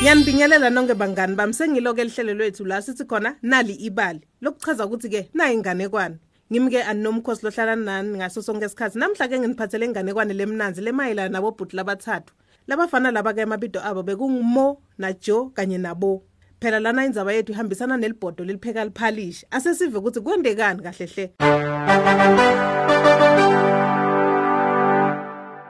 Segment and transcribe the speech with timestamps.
[0.00, 1.52] Ngiyanibingelela nonke bangani bami.
[1.52, 4.20] Sengiloke elihlelo lwethu la sithi khona nali ibali.
[4.40, 6.16] Lokuchaza ukuthi ke nayi inganekwane.
[6.50, 8.98] Ngimke anomkhosi lohlala nani ngaso sonke isikhathi.
[8.98, 12.32] Namhla ke nginiphathele inganekwane lemnanzi lemayela nabo bhuti labathathu.
[12.66, 16.22] Labafana laba ke emabido abo bekungumo naJo kanye nabo.
[16.60, 21.30] Phela lana indzaba yethu ihambisana nelibhodo lelipheka liphalishi asesive ukuthi kwendekani kahle hle.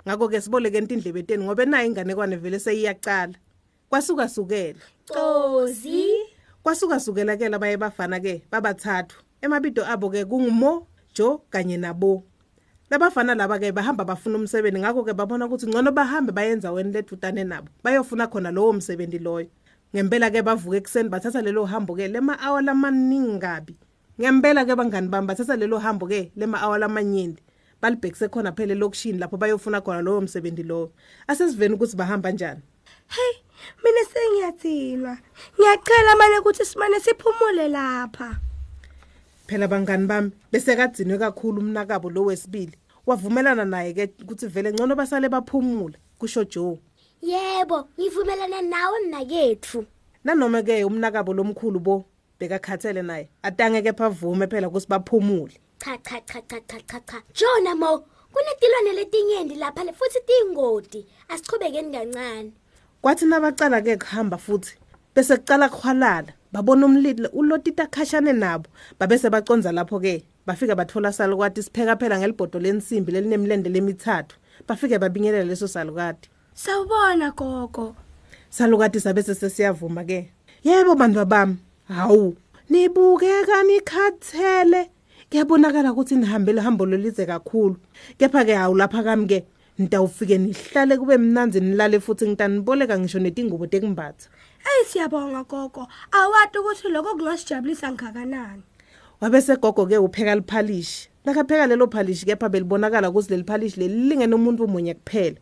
[0.07, 3.35] Ngakho ke siboleke intindlebe teni ngoba nayi inganekwane vele seyiyaqala
[3.91, 6.07] kwasuka sukela Cozi
[6.63, 9.19] kwasuka sukela ke labaye bafana ke babathathu.
[9.43, 12.23] Emabido abo ke kungumo Jo kanye nabo.
[12.91, 17.45] Labafana laba ke bahamba bafuna umsebenzi ngakho ke babona ukuthi ngcono bahambe bayenza weni ledutane
[17.45, 17.69] nabo.
[17.83, 19.51] Bayofuna khona lowo msebenzi loyo.
[19.95, 23.75] Ngempela ke bavuka ekseni bathatha lelo hambo ke lema hour lamaningi kabi
[24.21, 27.43] ngempela ke bangani bami bathatha lelo hambo ke lema hour lamanyindi
[27.83, 30.93] balibhekise khona phela lokushini lapho bayofuna khona lowo msebenzi lowo
[31.27, 32.61] asesiveni ukuthi bahamba kanjani
[33.09, 33.50] hey
[33.83, 35.19] mina sengiyathinwa
[35.59, 38.37] ngiyacela manje ukuthi simane siphumule lapha
[39.47, 44.95] phela bangani bami bese kagcinwe kakhulu umnakabo lo wesibili wavumelana naye ke ukuthi vele ngcono
[44.97, 46.79] basale baphumule kusho Joe
[47.23, 49.85] Yebo, ngivumelana nawe mnakethu.
[50.25, 52.05] nanoma ke umnakabo lomkhulu bo
[52.39, 57.23] bekakhathele naye atangeke phavume phela ukuthi baphumule Cha cha cha cha cha cha cha.
[57.35, 61.07] Jona mo, kunetilwane letinyenti lapha futhi tingoti.
[61.29, 62.53] Asichubekeni kancane.
[63.03, 64.75] Kwathi nabacala ke kuhamba futhi
[65.15, 71.63] bese kucala kuhwalala babona umlilo ulotita khashane nabo babese baconza lapho ke bafika bathola salukati
[71.63, 74.37] sipheka phela ngelibhodo lensimbi lelinemlende lemithathu
[74.69, 76.31] bafike babingelela leso salukati.
[76.55, 77.97] Sawubona gogo.
[78.51, 80.31] Salukati sabese sesiyavuma ke.
[80.65, 81.57] Yebo bantu bami.
[81.89, 82.37] Hawu
[82.69, 84.91] nibukeka nikhathele.
[85.31, 87.77] Kuyabonakala ukuthi nihambele hambo lolize kakhulu.
[88.19, 89.45] Kepha ke hawu lapha kami ke
[89.81, 94.29] nitawufike nihlale kube mnanzi nilale futhi ngitaniboleka ngisho netingubo tekumbatha.
[94.59, 95.89] Hey siyabonga gogo.
[96.13, 98.63] Awati ukuthi lokho kungasijabulisa ngakanani
[99.21, 101.09] wabese gogo ke upheka liphalishi.
[101.25, 105.37] Nakapheka lelo phalishi kepha belibonakala ukuthi leli phalishi leli lingene umuntu munye kuphela.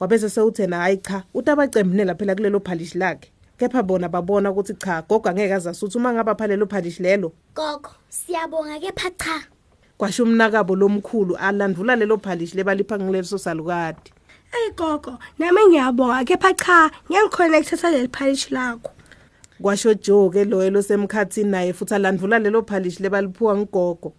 [0.00, 3.30] Wabese sewuthena hayi cha utabacembunela phela kulelo phalishi lakhe.
[3.58, 7.32] Kepha bona babona ukuthi cha gogo angeke azasuthi uma ngaba pha lelo phalishi lelo.
[7.54, 9.46] Gogo, siyabonga kepha cha.
[9.98, 14.12] Kwasho umnakabo lomkhulu alandvula lelo phalishi lebalipha ngileso salukati
[14.52, 16.24] hey gogo nami ngiyabonga.
[16.24, 18.90] Kepha cha ngiyangiconnecta saleli phalishi lakho.
[19.62, 24.12] Kwasho Joe ke loyo losemkhathini naye futhi alandvula lelo phalishi lebaliphiwa ngigogo.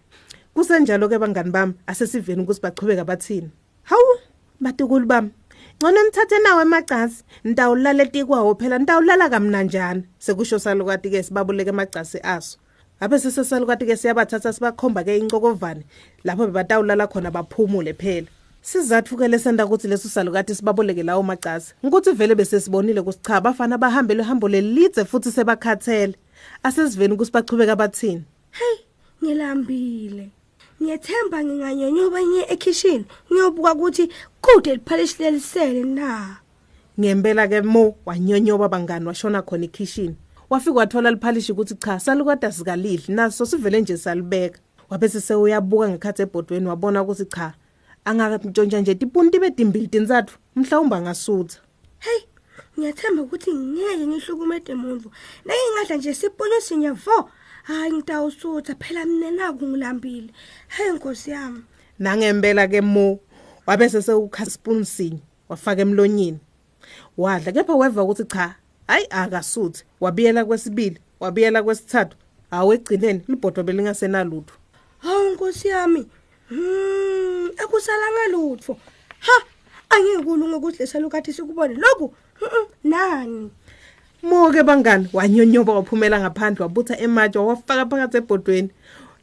[0.54, 3.50] Kusenjalo ke bangani bami asesiveni ukuthi bachubeka bathini?
[3.82, 4.18] Hawu
[4.60, 5.30] batukulu bami
[5.78, 12.58] ngcono nithathe nawe emagcasi nitawulala etikwawo phela nitawulala kamnanjana sekusho salukati ke sibabuleke emagcasi aso.
[13.00, 15.84] Abe sesesalukati ke siyabathatha sibakhomba ke incokovane
[16.24, 18.28] lapho bebatawulala khona baphumule phela.
[18.62, 23.40] Sizathu ke lesenda ukuthi leso salukati sibaboleke lawo macasi ukuthi vele bese sibonile ukuthi cha
[23.40, 26.14] bafana bahambe lehambo lelidze futhi sebakhathele.
[26.62, 28.24] Asesiveni ukuthi bachubeka bathini?
[28.50, 28.84] Hey
[29.24, 30.28] ngilambile.
[30.82, 34.08] Ngiyethemba nginganyonyoba ngiye ekitchen ngiyobuka ukuthi
[34.40, 36.36] kude liphalishi lelisele na?
[37.00, 40.14] Ngempela ke mo wanyonyoba bangani washona khona ekitchen
[40.54, 44.58] wafika wathola liphalishi ukuthi cha salukade asikalidli naso sivele nje salibeka.
[44.90, 47.54] Wabese sewuyabuka ngekhathi ebhodweni wabona ukuthi cha
[48.04, 51.58] angakantshontsha nje tipunti betimbili tinzathu mhlawumbe angasutha.
[51.98, 52.20] Hey
[52.78, 55.10] ngiyathemba ukuthi ngeke ngihlukumede muntu
[55.44, 57.30] nayingadla nje sipunyo sinye vo.
[57.62, 60.30] Hayi ngitawusutha phela mina naku ngilambile.
[60.68, 61.62] Hey nkosi yami.
[61.98, 63.18] Nangempela ke mo
[63.66, 66.38] wabese sewukha spoon sinye wafaka emlonyeni.
[67.16, 68.54] Wadla kepha weva ukuthi cha
[68.86, 69.84] hayi akasuthi.
[70.00, 72.16] Wabiyela kwesibili wabiyela kwesithathu.
[72.50, 74.54] Awegcineni libhodo belingasenalutho
[75.04, 76.06] hawu nkosi yami.
[76.48, 78.76] Hmm akusalanga lutho.
[79.18, 79.36] Ha
[79.90, 81.74] angikulunga ukuthi lesalukathi sikubone.
[81.74, 82.14] Lokhu
[82.84, 83.50] nani?
[84.22, 85.08] Moke bangani?
[85.12, 88.70] Wanyonyoba waphumela ngaphandle wabutha ematshe wafaka phakathi ebhodweni.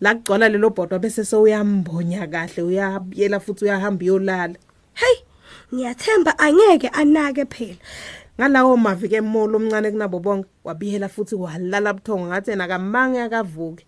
[0.01, 4.55] La kugcwala lelo bhodwa bese sewuyambonya kahle uyabiyela futhi uyahamba uyolala.
[4.93, 5.17] Hey
[5.73, 7.77] ngiyathemba angeke anake phela.
[8.41, 13.85] Ngalawo mavi ke molo omncane kunabo bonke wabiyela futhi walala buthongo ngathi yena kamange akavuke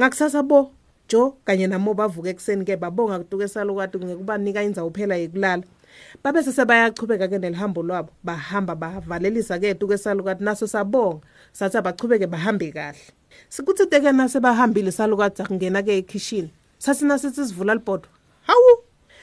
[0.00, 0.72] ngakusasa bo
[1.10, 5.62] Jo kanye namo bavuka ekseni ke babonga kutuke salukati ngekubanika indzawo phela yekulala
[6.24, 11.20] babe sesebayachubeka ke nelihambo lwabo bahamba bavalelisa ke tuke salukati naso sabonga
[11.52, 13.04] sathi abachubeke bahambe kahle.
[13.48, 16.48] Sikuthi teke nase bahambile salukati akungena ke ekitchen
[16.78, 18.08] sathi nasithi sivula libhodo
[18.48, 18.80] hawu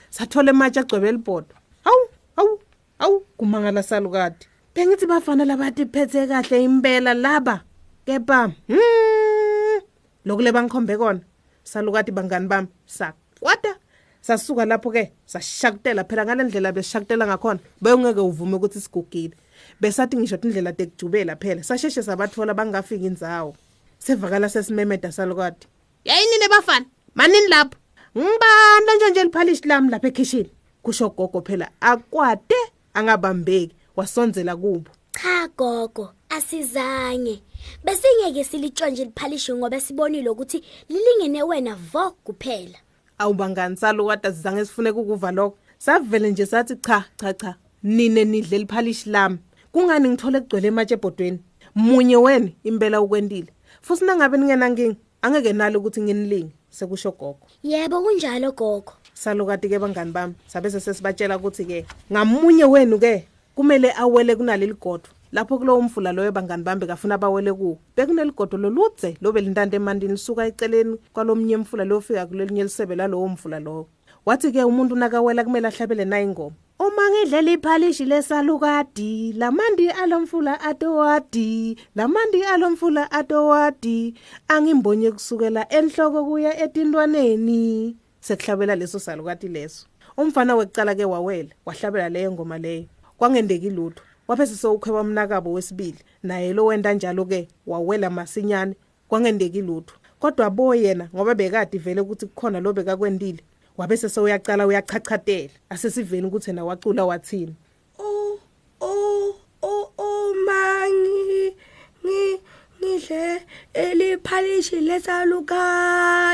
[0.09, 2.03] sathola ematshe agcwele libhodo hawu
[2.35, 2.59] hawu
[2.99, 4.47] hawu kumangala salukati
[4.77, 7.63] bengithi bafana labathi phethe kahle impela laba.
[8.05, 9.81] Kepha hmm
[10.25, 11.21] lokule bangikhombe kona
[11.63, 13.73] salukati bangani bami sakwata
[14.21, 19.33] sasuka lapho ke sashakutela phela ngalendlela besishakutela ngakhona beyongeke uvume ukuthi sigugile.
[19.81, 23.55] Besathi ngisho indlela tekujubela phela sasheshe sabathola bangafika indzawo.
[23.97, 25.65] Sevakala sesimemeda salokade
[26.05, 26.85] yayinini bafana?
[27.15, 27.77] Manini lapho?
[28.17, 30.51] Ngibanda nje nje liphalishi lami lapha ekhishini.
[30.83, 32.55] Kusho gogo phela akwade
[32.93, 33.75] angabambeki.
[33.97, 34.89] Wasonzela kubo
[35.21, 37.41] Cha gogo, asizange.
[37.83, 42.77] Besingeke silitshonje liphalishe ngoba sibonile ukuthi lilingene wena vo kuphela.
[43.19, 49.09] awubangani salokade sizange sifune ukuva lokho savele nje sathi cha cha cha nine nidle liphalishi
[49.09, 49.37] lami
[49.71, 51.39] kungani ngithole kugcwele ematshe ebhodweni
[51.75, 58.01] munye wena impela ukwendile futhi nangabe ningena nkingi angeke nalo ukuthi nginilinge sekusho gogo Yebo
[58.01, 58.93] kunjalo gogo.
[59.13, 63.27] salokade ke bangani bami sabe sesibatshela ukuthi ke ngamunye wenu ke
[63.57, 69.17] kumele awele kunaleli godo lapho kulowo mfula loyo bangani bami kafuna bawele kuwo bekuneligodo loludze
[69.21, 73.89] lobe lintante emandini lisuka eceleni kwalomnye mfula lofika kulelinye lisebe lalowo mfula lowo.
[74.25, 81.77] Wathi ke umuntu nakawela kumele ahlabele nayo ingoma uma ngidlela iphalishi lesalukadi lamandi alomfula atowadi
[81.95, 84.13] lamandi alomfula atowadi
[84.47, 89.87] angimbonye kusukela enhloko kuya etintwaneni sekuhlabela leso salukati leso.
[90.17, 92.85] Umfana wekucala ke wawela wahlabela leyo ngoma leyo.
[93.17, 94.03] Kwangendeki lutho.
[94.27, 98.75] Waphese sowukhweba umnakabo wesibili naye lo wenda njalo ke wawela masinyane.
[99.07, 99.95] Kwangendeki lutho.
[100.19, 103.43] Kodwa bo yena ngoba bekade vele ukuthi kukhona lo bekakwendile
[103.77, 107.55] wabese sewuyaqala uyachachatela asesiveni ukuthi yena wacula wathini
[107.99, 108.39] Oh
[108.81, 111.55] oh oh oh mangi
[112.05, 112.41] ngi
[112.81, 113.41] ngidle
[113.73, 116.33] eliphalishi lesalukati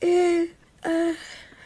[0.00, 0.48] eh
[0.82, 1.16] eh.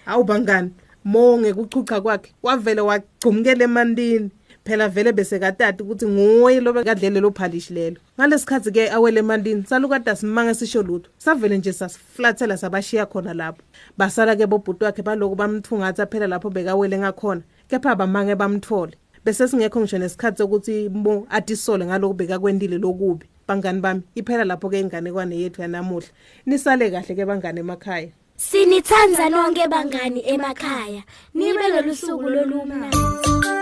[0.06, 0.70] Awubangani
[1.12, 4.30] monge kuchucha kwakhe wavele wagcumkela emandini
[4.64, 7.96] phela vele bese katati ukuthi nguye lo bekadlele lo phalishi lelo.
[8.18, 11.10] Ngalesikhathi ke awele emandini salukade simange sisho lutho.
[11.18, 13.62] Savele nje sasiflathela sabashiya khona lapho.
[13.98, 18.92] Basala ke bobhuti wakhe baloku bamthungatha phela lapho bekawele ngakhona kepha bamange bamthole.
[19.24, 24.80] Bese singekho ngisho nesikhathi sokuthi mo atisole ngaloku bekakwendile lokubi bangani bami iphela lapho ke
[24.80, 26.08] inganekwane yethu yanamuhla.
[26.46, 28.12] Nisale kahle ke bangane emakhaya.
[28.38, 31.02] Sinithanza nonke bangani emakhaya.
[31.34, 33.57] Nibe lolusuku lolumnandi.